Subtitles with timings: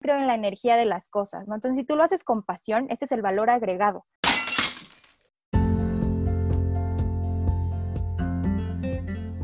[0.00, 1.54] creo en la energía de las cosas, ¿no?
[1.54, 4.04] Entonces, si tú lo haces con pasión, ese es el valor agregado.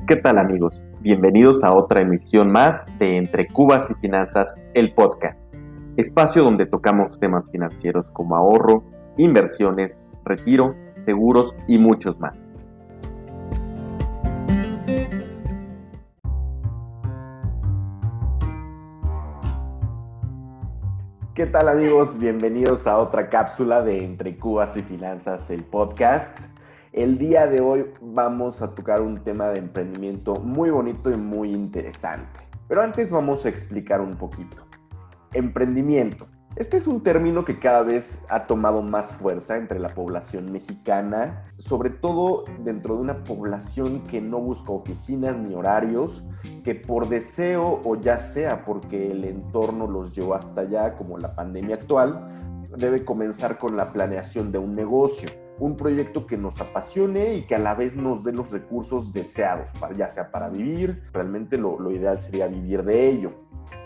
[0.08, 0.82] ¿Qué tal amigos?
[1.00, 5.44] Bienvenidos a otra emisión más de Entre Cubas y Finanzas, el podcast,
[5.96, 8.84] espacio donde tocamos temas financieros como ahorro,
[9.16, 12.48] inversiones, retiro, seguros y muchos más.
[21.36, 22.18] ¿Qué tal amigos?
[22.18, 26.40] Bienvenidos a otra cápsula de Entre Cubas y Finanzas, el podcast.
[26.94, 31.52] El día de hoy vamos a tocar un tema de emprendimiento muy bonito y muy
[31.52, 32.40] interesante.
[32.68, 34.66] Pero antes vamos a explicar un poquito.
[35.34, 36.26] Emprendimiento.
[36.56, 41.44] Este es un término que cada vez ha tomado más fuerza entre la población mexicana,
[41.58, 46.24] sobre todo dentro de una población que no busca oficinas ni horarios,
[46.64, 51.34] que por deseo o ya sea porque el entorno los llevó hasta allá, como la
[51.34, 52.26] pandemia actual,
[52.74, 57.56] debe comenzar con la planeación de un negocio, un proyecto que nos apasione y que
[57.56, 62.18] a la vez nos dé los recursos deseados, ya sea para vivir, realmente lo, ideal
[62.18, 63.32] sería vivir de ello,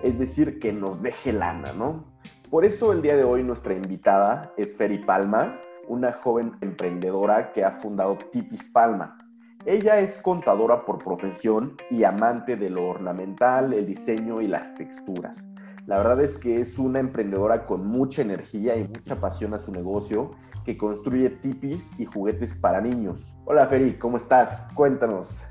[0.04, 2.09] es decir, que nos deje lana, ¿no?
[2.50, 7.64] Por eso el día de hoy nuestra invitada es Feri Palma, una joven emprendedora que
[7.64, 9.18] ha fundado Tipis Palma.
[9.64, 15.46] Ella es contadora por profesión y amante de lo ornamental, el diseño y las texturas.
[15.86, 19.70] La verdad es que es una emprendedora con mucha energía y mucha pasión a su
[19.70, 20.32] negocio
[20.64, 23.38] que construye tipis y juguetes para niños.
[23.44, 24.68] Hola Feri, ¿cómo estás?
[24.74, 25.44] Cuéntanos.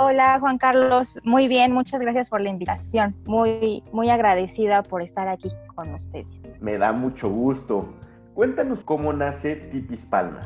[0.00, 3.16] Hola Juan Carlos, muy bien, muchas gracias por la invitación.
[3.24, 6.28] Muy, muy agradecida por estar aquí con ustedes.
[6.60, 7.94] Me da mucho gusto.
[8.32, 10.42] Cuéntanos cómo nace Tipis Palma.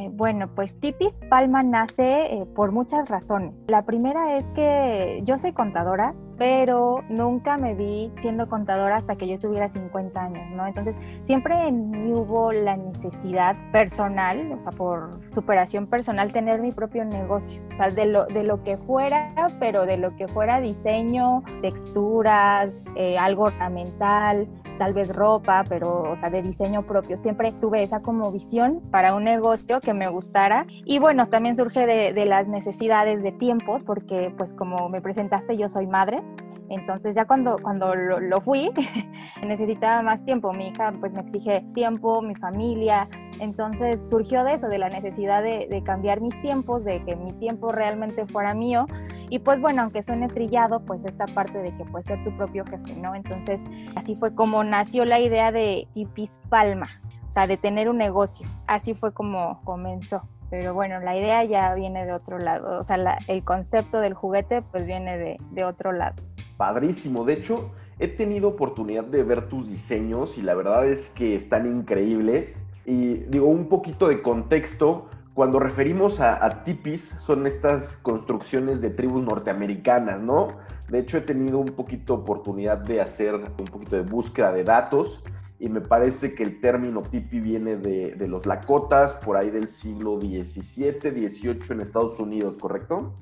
[0.00, 3.66] Eh, bueno, pues Tipis Palma nace eh, por muchas razones.
[3.68, 9.28] La primera es que yo soy contadora, pero nunca me vi siendo contadora hasta que
[9.28, 10.66] yo tuviera 50 años, ¿no?
[10.66, 16.72] Entonces, siempre en mí hubo la necesidad personal, o sea, por superación personal, tener mi
[16.72, 20.62] propio negocio, o sea, de lo, de lo que fuera, pero de lo que fuera
[20.62, 24.48] diseño, texturas, eh, algo ornamental,
[24.80, 27.18] tal vez ropa, pero, o sea, de diseño propio.
[27.18, 30.64] Siempre tuve esa como visión para un negocio que me gustara.
[30.86, 35.68] Y bueno, también surge de, las necesidades de tiempos, porque pues como me presentaste, yo
[35.68, 36.22] soy madre.
[36.70, 38.70] Entonces ya cuando, cuando lo, fui,
[39.46, 40.54] necesitaba más tiempo.
[40.54, 43.06] Mi hija pues me exige tiempo, mi familia.
[43.40, 47.72] Entonces surgió de eso, de la necesidad de, cambiar mis tiempos, de que mi tiempo
[47.72, 48.86] realmente fuera mío.
[49.30, 52.64] Y pues bueno, aunque suene trillado, pues esta parte de que puedes ser tu propio
[52.66, 53.14] jefe, ¿no?
[53.14, 53.62] Entonces
[53.96, 56.86] así fue como nació la idea de Tipis Palma,
[57.28, 58.46] o sea, de tener un negocio.
[58.66, 60.22] Así fue como comenzó.
[60.50, 62.96] Pero bueno, la idea ya viene de otro lado, o sea,
[63.28, 66.16] el concepto del juguete pues viene de, de otro lado.
[66.56, 67.70] Padrísimo, de hecho,
[68.00, 72.66] he tenido oportunidad de ver tus diseños y la verdad es que están increíbles.
[72.90, 79.22] Y digo, un poquito de contexto, cuando referimos a, tipis, son estas construcciones de tribus
[79.22, 80.48] norteamericanas, ¿no?
[80.88, 85.22] De hecho, he tenido un poquito oportunidad de hacer un poquito de búsqueda de datos
[85.60, 89.68] y me parece que el término tipi viene de, de los lakotas, por ahí del
[89.68, 93.14] siglo XVII, XVIII en Estados Unidos, ¿correcto?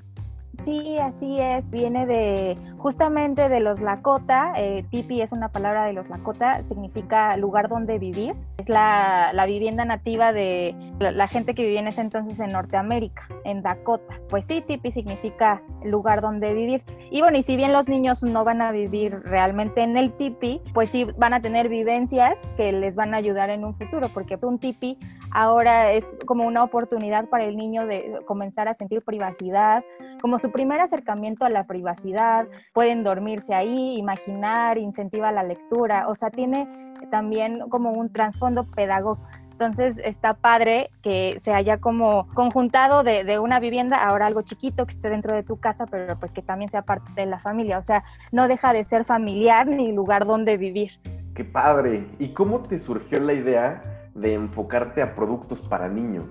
[0.63, 1.71] Sí, así es.
[1.71, 4.53] Viene de justamente de los Lakota.
[4.57, 8.35] Eh, tipi es una palabra de los Lakota, significa lugar donde vivir.
[8.57, 13.61] Es la, vivienda nativa de la, gente que vivía en ese entonces en Norteamérica, en
[13.61, 14.19] Dakota.
[14.29, 16.83] Pues sí, tipi significa lugar donde vivir.
[17.09, 20.61] Y bueno, y si bien los niños no van a vivir realmente en el tipi,
[20.73, 24.37] pues sí van a tener vivencias que les van a ayudar en un futuro, porque
[24.41, 24.97] un tipi
[25.31, 29.83] ahora es como una oportunidad para el niño de comenzar a sentir privacidad,
[30.21, 36.15] como su primer acercamiento a la privacidad, pueden dormirse ahí, imaginar, incentiva la lectura, o
[36.15, 36.67] sea, tiene
[37.09, 39.27] también como un trasfondo pedagógico.
[39.59, 44.85] Entonces está padre que se haya como conjuntado de, de, una vivienda, ahora algo chiquito
[44.85, 47.77] que esté dentro de tu casa, pero pues que también sea parte de la familia.
[47.77, 50.91] O sea, no deja de ser familiar ni lugar donde vivir.
[51.35, 52.07] Qué padre.
[52.19, 56.25] ¿Y cómo te surgió la idea de enfocarte a productos para niños?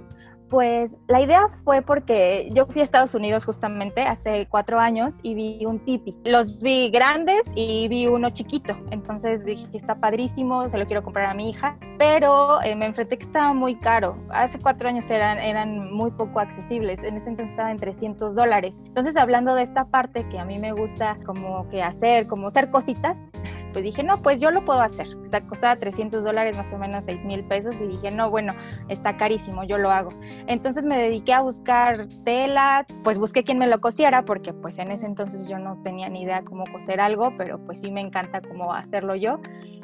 [0.48, 5.34] Pues la idea fue porque yo fui a Estados Unidos justamente hace cuatro años y
[5.34, 6.16] vi un tipi.
[6.24, 8.74] Los vi grandes y vi uno chiquito.
[8.90, 12.86] Entonces dije que está padrísimo, se lo quiero comprar a mi hija, pero eh, me
[12.86, 14.16] enfrenté que estaba muy caro.
[14.30, 17.02] Hace cuatro años eran, eran muy poco accesibles.
[17.02, 18.80] En ese entonces estaba en 300 dólares.
[18.86, 22.70] Entonces hablando de esta parte que a mí me gusta como que hacer, como hacer
[22.70, 23.26] cositas,
[23.72, 25.06] pues dije, no, pues yo lo puedo hacer.
[25.22, 28.54] Está, costaba 300 dólares, más o menos 6 mil pesos, y dije, no, bueno,
[28.88, 30.10] está carísimo, yo lo hago.
[30.46, 34.90] Entonces me dediqué a buscar telas, pues busqué quien me lo cosiera, porque pues en
[34.90, 38.40] ese entonces yo no tenía ni idea cómo coser algo, pero pues sí me encanta
[38.40, 39.40] cómo hacerlo yo.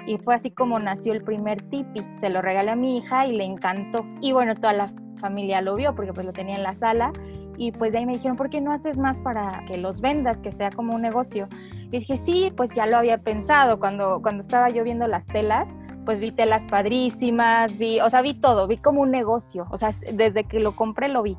[0.06, 2.02] Y fue así como nació el primer tipi.
[2.20, 4.04] Se lo regalé a mi hija y le encantó.
[4.20, 4.86] Y bueno, toda la
[5.18, 7.12] familia lo vio porque pues lo tenía en la sala.
[7.56, 10.38] Y pues de ahí me dijeron, ¿por qué no haces más para que los vendas,
[10.38, 11.48] que sea como un negocio?
[11.86, 15.68] Y dije, sí, pues ya lo había pensado cuando, cuando estaba yo viendo las telas
[16.04, 19.92] pues vi telas padrísimas, vi, o sea, vi todo, vi como un negocio, o sea,
[20.12, 21.36] desde que lo compré lo vi.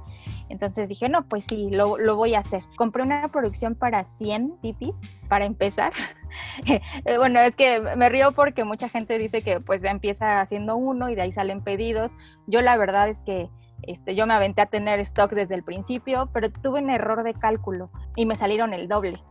[0.50, 2.63] Entonces dije, no, pues sí, lo, lo voy a hacer.
[2.75, 5.94] Compré una producción para 100 tipis, para empezar.
[6.65, 11.09] Eh, bueno, es que me río porque mucha gente dice que pues empieza haciendo uno
[11.09, 12.11] y de ahí salen pedidos.
[12.45, 13.50] Yo la verdad es que
[13.87, 17.33] este, yo me aventé a tener stock desde el principio, pero tuve un error de
[17.33, 19.21] cálculo y me salieron el doble.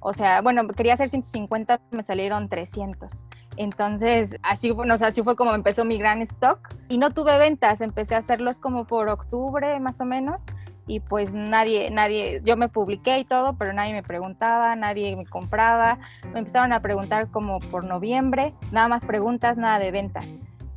[0.00, 3.26] O sea, bueno, quería hacer 150, me salieron 300.
[3.56, 6.60] Entonces, así, bueno, así fue como empezó mi gran stock.
[6.88, 10.44] Y no tuve ventas, empecé a hacerlos como por octubre más o menos.
[10.86, 15.26] Y pues nadie, nadie, yo me publiqué y todo, pero nadie me preguntaba, nadie me
[15.26, 15.98] compraba.
[16.32, 20.26] Me empezaron a preguntar como por noviembre, nada más preguntas, nada de ventas.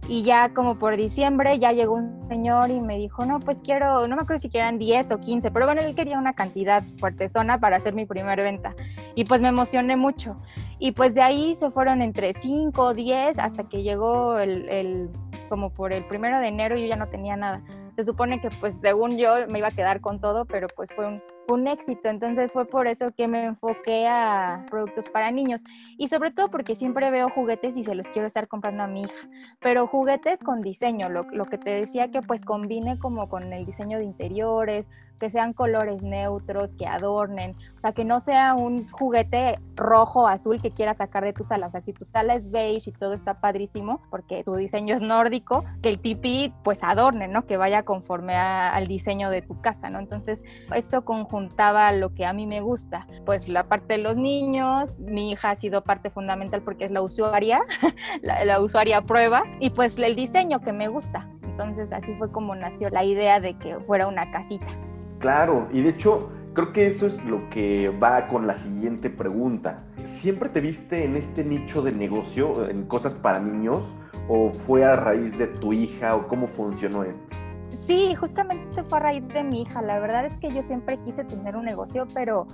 [0.10, 4.08] Y ya como por diciembre ya llegó un señor y me dijo, no, pues quiero,
[4.08, 7.60] no me acuerdo si quedan 10 o 15, pero bueno, él quería una cantidad fuertezona
[7.60, 8.74] para hacer mi primera venta.
[9.14, 10.42] Y pues me emocioné mucho.
[10.80, 15.10] Y pues de ahí se fueron entre 5 o 10 hasta que llegó el, el,
[15.48, 17.62] como por el primero de enero yo ya no tenía nada.
[17.96, 21.06] Se supone que pues según yo me iba a quedar con todo, pero pues fue
[21.06, 22.10] un un éxito.
[22.10, 25.64] Entonces fue por eso que me enfoqué a productos para niños
[25.98, 29.04] y sobre todo porque siempre veo juguetes y se los quiero estar comprando a mi
[29.04, 29.28] hija,
[29.60, 33.66] pero juguetes con diseño, lo, lo que te decía que pues combine como con el
[33.66, 34.86] diseño de interiores,
[35.20, 40.62] que sean colores neutros, que adornen, o sea, que no sea un juguete rojo, azul
[40.62, 43.14] que quieras sacar de tu sala, o sea, si tu sala es beige y todo
[43.14, 47.46] está padrísimo, porque tu diseño es nórdico, que el tipi pues adorne, ¿no?
[47.46, 50.00] Que vaya conforme al diseño de tu casa, ¿no?
[50.00, 50.44] Entonces,
[50.76, 55.32] esto conjuntaba lo que a mí me gusta, pues la parte de los niños, mi
[55.32, 57.62] hija ha sido parte fundamental porque es la usuaria,
[58.22, 61.28] la, la usuaria prueba, y pues el diseño que me gusta.
[61.44, 64.68] Entonces así fue como nació la idea de que fuera una casita.
[65.20, 69.84] Claro, y de hecho creo que eso es lo que va con la siguiente pregunta.
[70.06, 73.84] ¿Siempre te viste en este nicho de negocio, en cosas para niños,
[74.28, 77.36] o fue a raíz de tu hija o cómo funcionó esto?
[77.72, 79.82] Sí, justamente fue a raíz de mi hija.
[79.82, 82.48] La verdad es que yo siempre quise tener un negocio, pero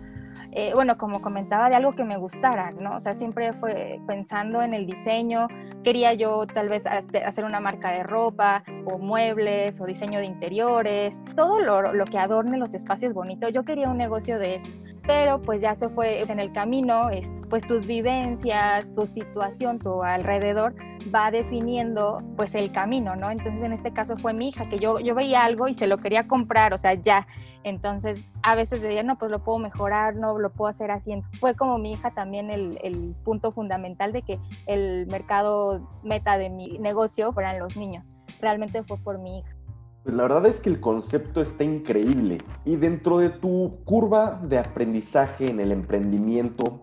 [0.51, 2.95] eh, bueno, como comentaba, de algo que me gustara, ¿no?
[2.95, 5.47] O sea, siempre fue pensando en el diseño,
[5.85, 11.15] quería yo tal vez hacer una marca de ropa o muebles o diseño de interiores,
[11.35, 14.73] todo lo, lo que adorne los espacios bonitos, yo quería un negocio de eso.
[15.05, 20.01] Pero pues ya se fue en el camino, es, pues tus vivencias, tu situación, tu
[20.01, 20.73] alrededor
[21.13, 23.29] va definiendo pues el camino, ¿no?
[23.29, 25.97] Entonces en este caso fue mi hija, que yo, yo veía algo y se lo
[25.97, 27.27] quería comprar, o sea, ya.
[27.63, 31.13] Entonces a veces decía, no, pues lo puedo mejorar, no lo puedo hacer así.
[31.39, 36.49] Fue como mi hija también el, el punto fundamental de que el mercado meta de
[36.49, 38.13] mi negocio fueran los niños.
[38.41, 39.55] Realmente fue por mi hija.
[40.03, 44.59] Pues la verdad es que el concepto está increíble y dentro de tu curva de
[44.59, 46.79] aprendizaje en el emprendimiento,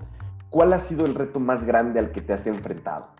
[0.51, 3.11] ¿cuál ha sido el reto más grande al que te has enfrentado?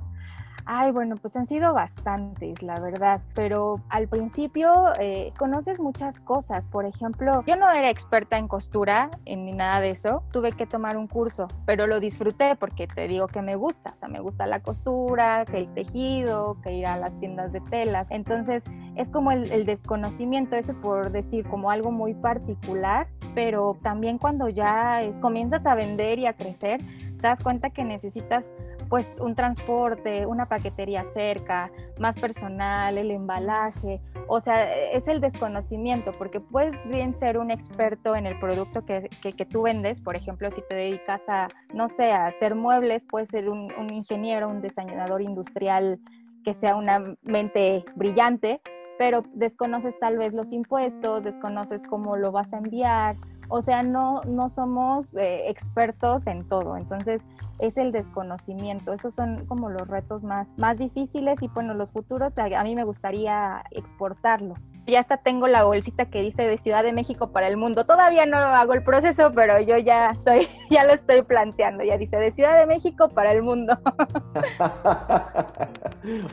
[0.65, 6.69] Ay, bueno, pues han sido bastantes, la verdad, pero al principio eh, conoces muchas cosas.
[6.69, 10.97] Por ejemplo, yo no era experta en costura ni nada de eso, tuve que tomar
[10.97, 14.47] un curso, pero lo disfruté porque te digo que me gusta, o sea, me gusta
[14.47, 18.07] la costura, que el tejido, que ir a las tiendas de telas.
[18.11, 24.19] Entonces, es como el, desconocimiento, eso es por decir, como algo muy particular, pero también
[24.19, 26.81] cuando ya comienzas a vender y a crecer,
[27.23, 28.53] te das cuenta que necesitas
[28.93, 36.13] pues un transporte, una paquetería cerca, más personal, el embalaje, o sea, es el desconocimiento,
[36.13, 40.51] porque puedes bien ser un experto en el producto que, que, tú vendes, por ejemplo,
[40.51, 44.61] si te dedicas a, no sé, a hacer muebles, puedes ser un, un ingeniero, un
[44.61, 45.99] diseñador industrial
[46.45, 48.61] que sea una mente brillante,
[48.99, 53.17] pero desconoces tal vez los impuestos, desconoces cómo lo vas a enviar,
[53.53, 57.23] o sea, no, no somos eh, expertos en todo, entonces
[57.59, 62.39] es el desconocimiento, esos son como los retos más, más difíciles y bueno, los futuros
[62.39, 64.55] a, a mí me gustaría exportarlo.
[64.87, 67.87] Ya hasta tengo la bolsita que dice de Ciudad de México para el mundo.
[67.87, 71.85] Todavía no hago el proceso, pero yo ya estoy, ya lo estoy planteando.
[71.85, 73.75] Ya dice de Ciudad de México para el mundo.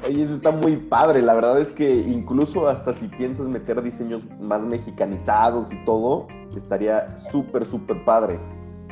[0.07, 1.21] Oye, eso está muy padre.
[1.21, 7.17] La verdad es que incluso hasta si piensas meter diseños más mexicanizados y todo, estaría
[7.17, 8.39] súper, súper padre.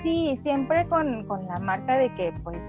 [0.04, 2.68] Sí, siempre con, con la marca de que pues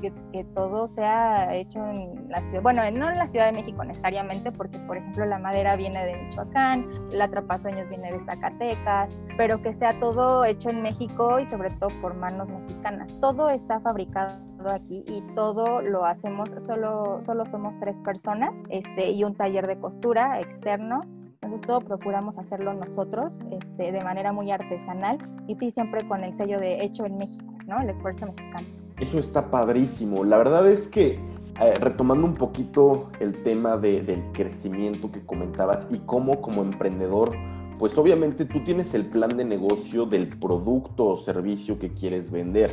[0.00, 4.50] que, todo sea hecho en la ciudad, bueno, no en la Ciudad de México necesariamente,
[4.50, 9.72] porque por ejemplo la madera viene de Michoacán, el atrapasueños viene de Zacatecas, pero que
[9.72, 13.16] sea todo hecho en México y sobre todo por manos mexicanas.
[13.20, 14.38] Todo está fabricado
[14.70, 19.78] aquí y todo lo hacemos, solo, solo somos tres personas este, y un taller de
[19.78, 21.02] costura externo.
[21.34, 26.60] Entonces todo procuramos hacerlo nosotros este, de manera muy artesanal y siempre con el sello
[26.60, 27.80] de hecho en México, ¿no?
[27.80, 28.79] El esfuerzo mexicano.
[29.00, 30.24] Eso está padrísimo.
[30.24, 31.18] La verdad es que
[31.60, 37.34] eh, retomando un poquito el tema del crecimiento que comentabas y cómo como emprendedor,
[37.78, 42.70] pues obviamente tú tienes el plan de negocio del producto o servicio que quieres vender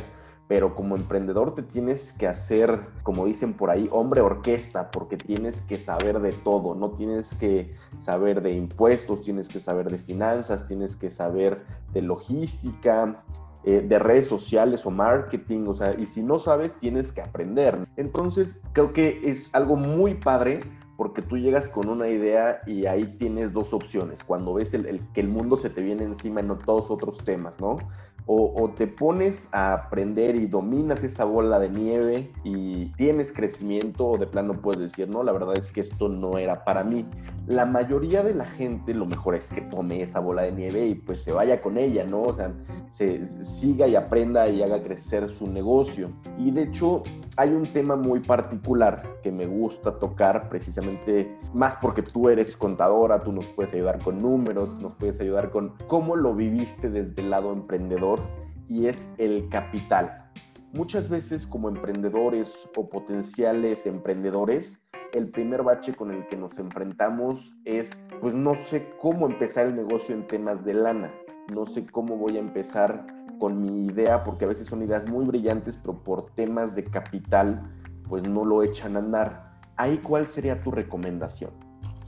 [0.48, 5.60] pero como emprendedor te tienes que hacer, como dicen por ahí, hombre orquesta, porque tienes
[5.60, 10.66] que saber de todo, no tienes que saber de impuestos, tienes que saber de finanzas,
[10.66, 13.22] tienes que saber de logística,
[13.64, 17.86] eh, de redes sociales o marketing, o sea, y si no sabes, tienes que aprender.
[17.96, 20.60] Entonces, creo que es algo muy padre
[20.96, 24.24] porque tú llegas con una idea y ahí tienes dos opciones.
[24.24, 27.76] Cuando ves el, que el mundo se te viene encima en todos otros temas, ¿no?
[28.30, 34.18] O, te pones a aprender y dominas esa bola de nieve y tienes crecimiento o
[34.18, 37.06] de plano puedes decir, no, la verdad es que esto no era para mí.
[37.46, 40.94] La mayoría de la gente lo mejor es que tome esa bola de nieve y
[40.94, 42.20] pues se vaya con ella, ¿no?
[42.20, 42.52] O sea,
[42.90, 46.10] se siga y aprenda y haga crecer su negocio.
[46.36, 47.04] Y de hecho
[47.38, 53.20] hay un tema muy particular que me gusta tocar precisamente más porque tú eres contadora,
[53.20, 57.30] tú nos puedes ayudar con números, nos puedes ayudar con cómo lo viviste desde el
[57.30, 58.17] lado emprendedor
[58.68, 60.30] y es el capital.
[60.72, 64.78] Muchas veces como emprendedores o potenciales emprendedores,
[65.14, 69.76] el primer bache con el que nos enfrentamos es, pues no sé cómo empezar el
[69.76, 71.12] negocio en temas de lana,
[71.54, 73.06] no sé cómo voy a empezar
[73.38, 77.62] con mi idea, porque a veces son ideas muy brillantes, pero por temas de capital,
[78.08, 79.52] pues no lo echan a andar.
[79.76, 81.52] Ahí, ¿cuál sería tu recomendación?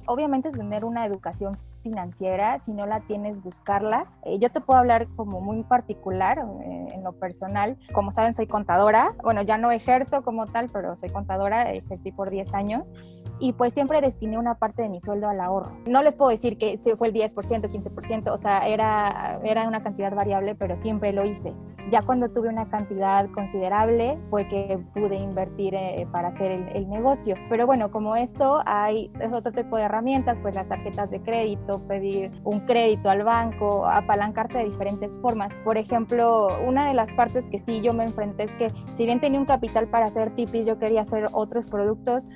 [0.07, 4.06] Obviamente tener una educación financiera, si no la tienes, buscarla.
[4.25, 7.76] Eh, yo te puedo hablar como muy particular eh, en lo personal.
[7.92, 9.14] Como saben, soy contadora.
[9.22, 12.92] Bueno, ya no ejerzo como tal, pero soy contadora, ejercí por 10 años
[13.40, 15.72] y pues siempre destiné una parte de mi sueldo al ahorro.
[15.87, 20.14] No les puedo decir que fue el 10%, 15%, o sea, era, era una cantidad
[20.14, 21.54] variable, pero siempre lo hice.
[21.90, 26.88] Ya cuando tuve una cantidad considerable fue que pude invertir eh, para hacer el, el,
[26.88, 27.35] negocio.
[27.49, 31.80] Pero bueno, como esto hay es otro tipo de herramientas, pues las tarjetas de crédito,
[31.87, 35.52] pedir un crédito al banco, apalancarte de diferentes formas.
[35.64, 39.20] Por ejemplo, una de las partes que sí yo me enfrenté es que si bien
[39.20, 42.28] tenía un capital para hacer tipis, yo quería hacer otros productos,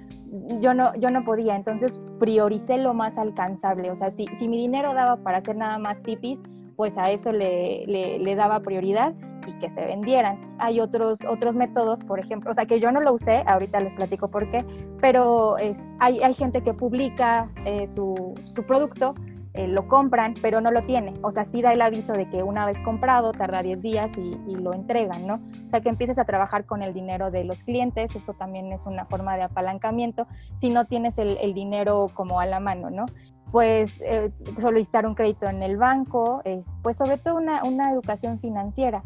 [0.61, 4.57] yo no, yo no podía, entonces prioricé lo más alcanzable, o sea, si, si mi
[4.57, 6.41] dinero daba para hacer nada más tipis,
[6.77, 9.15] pues a eso le, le, daba prioridad
[9.47, 10.57] y que se vendieran.
[10.59, 13.95] Hay otros, otros métodos, por ejemplo, o sea, que yo no lo usé, ahorita les
[13.95, 14.65] platico por qué,
[15.01, 19.15] pero es, hay, hay gente que publica eh, su, su producto
[19.57, 21.15] eh, lo compran, pero no lo tiene.
[21.23, 24.35] O sea, sí da el aviso de que una vez comprado tarda 10 días y,
[24.57, 25.35] lo entregan, ¿no?
[25.65, 28.85] O sea, que empieces a trabajar con el dinero de los clientes, eso también es
[28.87, 33.07] una forma de apalancamiento, si no tienes el, dinero como a la mano, ¿no?
[33.53, 38.41] Pues eh, solicitar un crédito en el banco, es, pues sobre todo una, una educación
[38.41, 39.05] financiera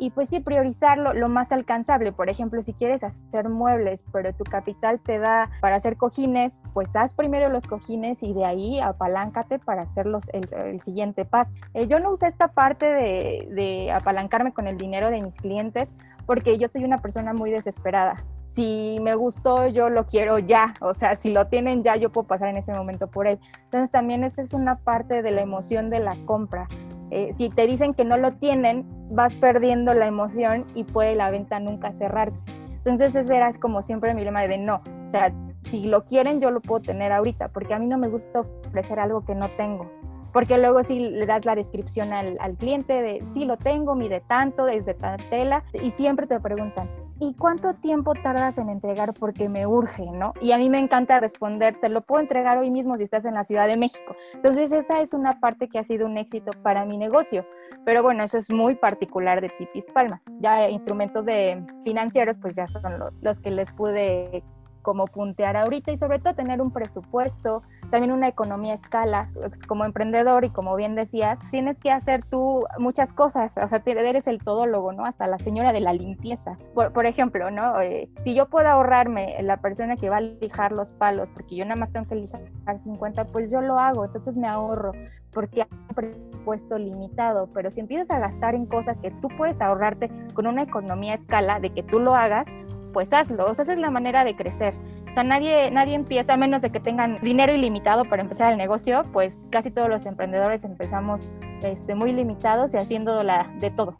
[0.00, 2.10] y pues sí priorizar lo, más alcanzable.
[2.10, 6.96] Por ejemplo, si quieres hacer muebles, pero tu capital te da para hacer cojines, pues
[6.96, 11.60] haz primero los cojines y de ahí apaláncate para hacer el, siguiente paso.
[11.74, 15.92] Eh, yo no usé esta parte de, de apalancarme con el dinero de mis clientes
[16.24, 18.24] porque yo soy una persona muy desesperada.
[18.46, 20.74] Si me gustó, yo lo quiero ya.
[20.80, 23.38] O sea, si lo tienen ya, yo puedo pasar en ese momento por él.
[23.64, 26.66] Entonces también esa es una parte de la emoción de la compra.
[27.10, 31.30] Eh, si te dicen que no lo tienen, vas perdiendo la emoción y puede la
[31.30, 32.44] venta nunca cerrarse.
[32.76, 35.32] Entonces ese era como siempre mi lema de no, o sea,
[35.68, 38.98] si lo quieren yo lo puedo tener ahorita, porque a mí no me gusta ofrecer
[38.98, 39.90] algo que no tengo.
[40.32, 44.68] Porque luego si le das la descripción al, cliente de sí lo tengo, mide tanto,
[44.68, 46.88] es de tal tela, y siempre te preguntan,
[47.20, 49.12] ¿y cuánto tiempo tardas en entregar?
[49.14, 50.32] Porque me urge, ¿no?
[50.40, 53.34] Y a mí me encanta responder, te lo puedo entregar hoy mismo si estás en
[53.34, 54.16] la Ciudad de México.
[54.34, 57.46] Entonces esa es una parte que ha sido un éxito para mi negocio.
[57.84, 60.22] Pero bueno, eso es muy particular de Tipis Palma.
[60.40, 62.82] Ya instrumentos de financieros, pues ya son
[63.20, 64.42] los que les pude
[64.90, 69.30] como puntear ahorita y sobre todo tener un presupuesto, también una economía a escala.
[69.34, 73.80] Pues, como emprendedor y como bien decías, tienes que hacer tú muchas cosas, o sea,
[73.86, 75.04] eres el todólogo, ¿no?
[75.04, 76.58] Hasta la señora de la limpieza.
[76.74, 77.80] Por, ejemplo, ¿no?
[77.80, 81.64] Eh, si yo puedo ahorrarme la persona que va a lijar los palos, porque yo
[81.64, 82.40] nada más tengo que lijar
[82.76, 84.90] 50, pues yo lo hago, entonces me ahorro,
[85.30, 89.60] porque hay un presupuesto limitado, pero si empiezas a gastar en cosas que tú puedes
[89.60, 92.48] ahorrarte con una economía escala de que tú lo hagas,
[92.92, 93.46] pues hazlo.
[93.46, 94.74] O sea, esa es la manera de crecer.
[95.08, 98.58] O sea, nadie, nadie empieza, a menos de que tengan dinero ilimitado para empezar el
[98.58, 101.26] negocio, pues casi todos los emprendedores empezamos
[101.62, 103.94] este, muy limitados y haciendo la, de todo.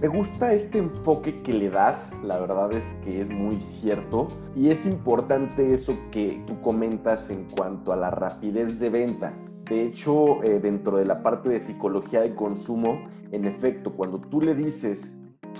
[0.00, 4.68] Me gusta este enfoque que le das, la verdad es que es muy cierto y
[4.68, 9.32] es importante eso que tú comentas en cuanto a la rapidez de venta.
[9.64, 14.40] De hecho, eh, dentro de la parte de psicología de consumo, en efecto, cuando tú
[14.40, 15.10] le dices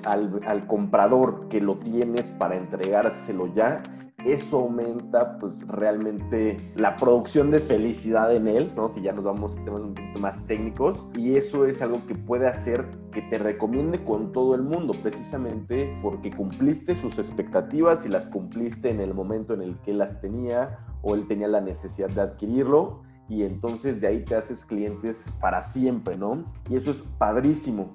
[0.04, 3.82] al, comprador que lo tienes para entregárselo ya,
[4.24, 8.88] eso aumenta pues realmente la producción de felicidad en él, ¿no?
[8.88, 12.14] Si ya nos vamos a temas un poquito más técnicos y eso es algo que
[12.14, 18.08] puede hacer que te recomiende con todo el mundo precisamente porque cumpliste sus expectativas y
[18.08, 22.08] las cumpliste en el momento en el que las tenía o él tenía la necesidad
[22.08, 26.44] de adquirirlo y entonces de ahí te haces clientes para siempre, ¿no?
[26.68, 27.90] Y eso es padrísimo.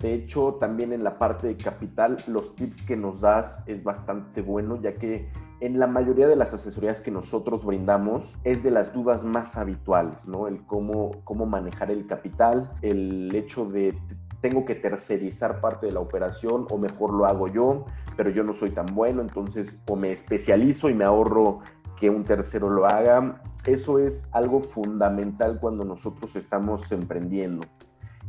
[0.00, 4.40] De hecho, también en la parte de capital, los tips que nos das es bastante
[4.40, 5.28] bueno, ya que
[5.60, 10.26] en la mayoría de las asesorías que nosotros brindamos es de las dudas más habituales,
[10.26, 10.48] ¿no?
[10.48, 13.94] El cómo, cómo manejar el capital, el hecho de
[14.40, 17.84] tengo que tercerizar parte de la operación o mejor lo hago yo,
[18.16, 21.60] pero yo no soy tan bueno, entonces o me especializo y me ahorro
[21.98, 23.42] que un tercero lo haga.
[23.66, 27.66] Eso es algo fundamental cuando nosotros estamos emprendiendo.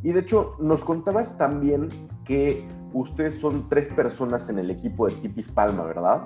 [0.04, 1.90] Y de hecho, nos contabas también
[2.26, 6.26] que ustedes son tres personas en el equipo de Tipis Palma, ¿verdad?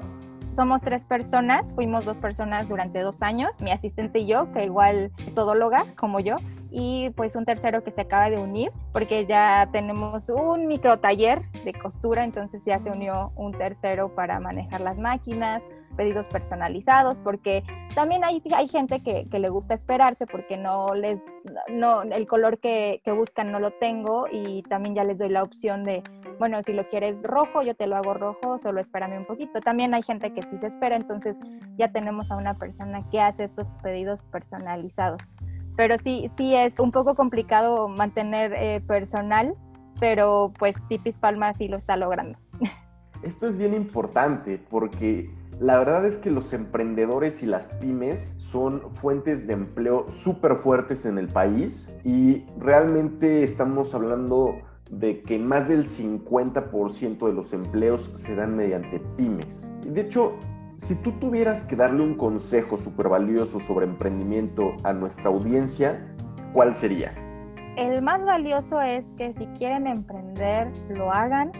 [0.51, 5.11] Somos tres personas, fuimos dos personas durante dos años, mi asistente y yo, que igual
[5.25, 6.37] es todóloga como yo,
[6.71, 11.41] y pues un tercero que se acaba de unir, porque ya tenemos un micro taller
[11.65, 15.63] de costura, entonces ya se unió un tercero para manejar las máquinas,
[15.95, 21.25] pedidos personalizados, porque también hay, hay gente que, le gusta esperarse porque no les,
[21.69, 25.43] no, el color que, que, buscan no lo tengo y también ya les doy la
[25.43, 26.03] opción de,
[26.39, 29.59] bueno, si lo quieres rojo, yo te lo hago rojo, solo espérame un poquito.
[29.61, 31.39] También hay gente que sí se espera, entonces
[31.77, 35.35] ya tenemos a una persona que hace estos pedidos personalizados.
[35.75, 39.55] Pero sí, sí es un poco complicado mantener eh, personal,
[39.99, 42.39] pero pues Tipis Palma sí lo está logrando.
[43.23, 48.93] Esto es bien importante porque la verdad es que los emprendedores y las pymes son
[48.93, 54.55] fuentes de empleo súper fuertes en el país y realmente estamos hablando
[54.91, 59.67] de que más del 50% de los empleos se dan mediante pymes.
[59.87, 60.33] De hecho,
[60.77, 66.13] si tú tuvieras que darle un consejo súper valioso sobre emprendimiento a nuestra audiencia,
[66.53, 67.13] ¿cuál sería?
[67.77, 71.51] El más valioso es que si quieren emprender, lo hagan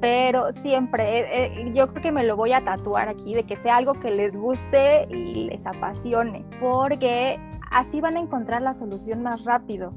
[0.00, 3.56] pero siempre, eh, eh, yo creo que me lo voy a tatuar aquí, de que
[3.56, 9.22] sea algo que les guste y les apasione, porque así van a encontrar la solución
[9.22, 9.92] más rápido.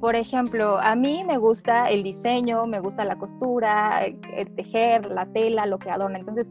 [0.00, 5.06] Por ejemplo, a mí me gusta el diseño, me gusta la costura, el eh, tejer,
[5.06, 6.18] la tela, lo que adorna.
[6.18, 6.50] Entonces,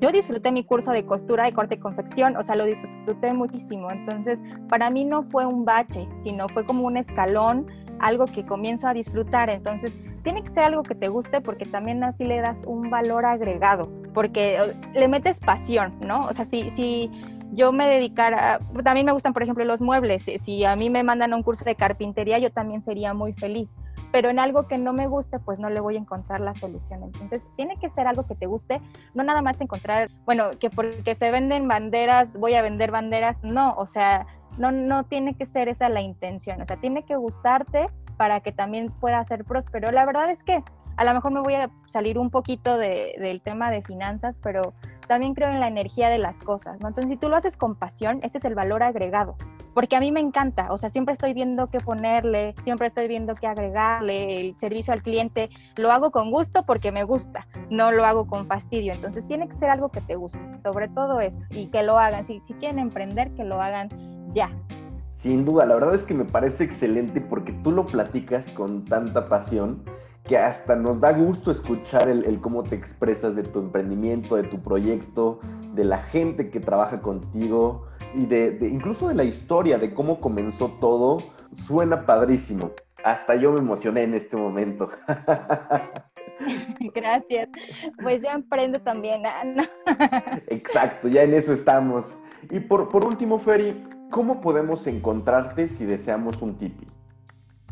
[0.00, 3.90] yo disfruté mi curso de costura, de corte y confección, o sea, lo disfruté muchísimo.
[3.90, 7.66] Entonces, para mí no fue un bache, sino fue como un escalón,
[8.00, 9.50] algo que comienzo a disfrutar.
[9.50, 13.24] Entonces, tiene que ser algo que te guste porque también así le das un valor
[13.24, 16.22] agregado, porque eh, le metes pasión, ¿no?
[16.22, 17.10] O sea, si, si
[17.52, 21.32] yo me dedicara, también me gustan, por ejemplo, los muebles, si a mí me mandan
[21.32, 23.76] un curso de carpintería, yo también sería muy feliz,
[24.12, 27.04] pero en algo que no me guste, pues no le voy a encontrar la solución.
[27.04, 28.80] Entonces, tiene que ser algo que te guste,
[29.14, 33.74] no nada más encontrar, bueno, que porque se venden banderas, voy a vender banderas, no,
[33.76, 34.26] o sea,
[34.58, 38.52] no, no tiene que ser esa la intención, o sea, tiene que gustarte para que
[38.52, 39.90] también pueda ser próspero.
[39.90, 40.62] La verdad es que
[40.96, 44.72] a lo mejor me voy a salir un poquito del tema de finanzas, pero
[45.06, 46.88] también creo en la energía de las cosas, ¿no?
[46.88, 49.36] Entonces, si tú lo haces con pasión, ese es el valor agregado,
[49.74, 53.34] porque a mí me encanta, o sea, siempre estoy viendo qué ponerle, siempre estoy viendo
[53.34, 58.04] qué agregarle, el servicio al cliente, lo hago con gusto porque me gusta, no lo
[58.04, 61.68] hago con fastidio, entonces tiene que ser algo que te guste, sobre todo eso, y
[61.68, 63.88] que lo hagan, si, si quieren emprender, que lo hagan
[64.36, 64.50] ya,
[65.16, 69.24] sin duda, la verdad es que me parece excelente porque tú lo platicas con tanta
[69.24, 69.82] pasión
[70.24, 74.60] que hasta nos da gusto escuchar el, cómo te expresas de tu emprendimiento, de tu
[74.60, 75.40] proyecto,
[75.72, 80.68] de la gente que trabaja contigo y de, incluso de la historia, de cómo comenzó
[80.80, 81.16] todo.
[81.50, 82.72] Suena padrísimo.
[83.02, 84.90] Hasta yo me emocioné en este momento.
[86.94, 87.48] Gracias.
[88.02, 89.22] Pues yo emprendo también.
[90.48, 92.18] Exacto, ya en eso estamos.
[92.50, 96.86] Y por, por último, Ferry, ¿Cómo podemos encontrarte si deseamos un tipi?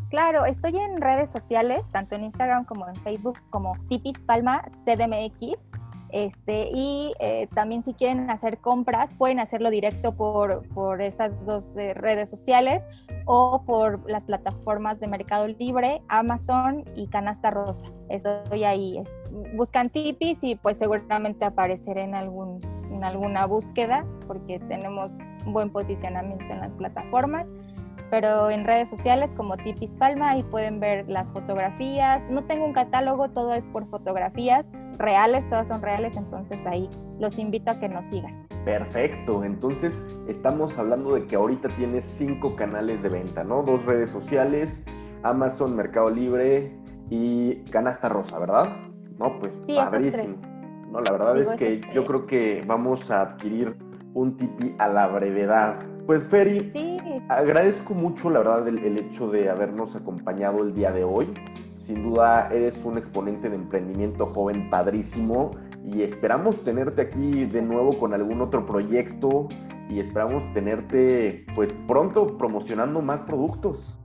[0.09, 5.71] Claro, estoy en redes sociales, tanto en Instagram como en Facebook, como Tipis Palma CDMX.
[6.11, 11.75] Este, y eh, también si quieren hacer compras, pueden hacerlo directo por, por esas dos
[11.77, 12.87] eh, redes sociales
[13.25, 17.87] o por las plataformas de Mercado Libre, Amazon y Canasta Rosa.
[18.09, 19.03] Estoy ahí.
[19.55, 25.11] Buscan tipis y pues seguramente apareceré en, algún, en alguna búsqueda porque tenemos
[25.53, 27.47] buen posicionamiento en las plataformas.
[28.09, 32.27] pero en redes sociales como Tipis Palma, ahí pueden ver las fotografías.
[32.29, 37.37] No tengo un catálogo, todo es por fotografías reales, todas son reales, entonces ahí los
[37.39, 38.47] invito a que nos sigan.
[38.63, 43.63] Perfecto, entonces estamos hablando de que ahorita tienes cinco canales de venta, ¿no?
[43.63, 44.83] Dos redes sociales,
[45.23, 46.75] Amazon, Mercado Libre
[47.09, 48.69] y Canasta Rosa, ¿verdad?
[49.19, 50.37] No, pues sí, padrísimo.
[50.91, 53.77] No, la verdad es que yo creo que vamos a adquirir
[54.15, 55.77] un tipi a la brevedad.
[56.07, 56.97] Pues Feri, sí.
[57.29, 61.31] agradezco mucho la verdad el, el hecho de habernos acompañado el día de hoy.
[61.77, 65.51] Sin duda eres un exponente de emprendimiento joven padrísimo
[65.83, 69.47] y esperamos tenerte aquí de nuevo con algún otro proyecto
[69.89, 73.95] y esperamos tenerte pues pronto promocionando más productos.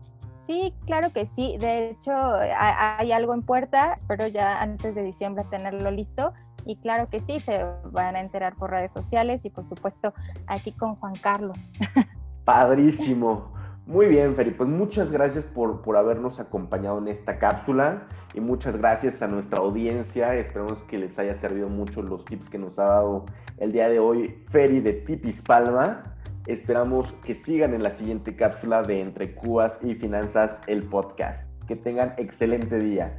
[0.41, 1.57] Sí, claro que sí.
[1.59, 3.93] De hecho, hay algo en puerta.
[3.93, 6.33] Espero ya antes de diciembre tenerlo listo.
[6.65, 10.15] Y claro que sí, se van a enterar por redes sociales y por supuesto
[10.47, 11.73] aquí con Juan Carlos.
[12.45, 13.53] Padrísimo.
[13.87, 18.77] Muy bien, Feri, pues muchas gracias por, por habernos acompañado en esta cápsula y muchas
[18.77, 20.37] gracias a nuestra audiencia.
[20.37, 23.27] Esperamos que les haya servido mucho los tips que nos ha dado
[23.59, 26.15] el día de hoy Feri de Tipis Palma.
[26.47, 31.49] Esperamos que sigan en la siguiente cápsula de Entre Cubas y Finanzas, el podcast.
[31.67, 33.19] Que tengan excelente día.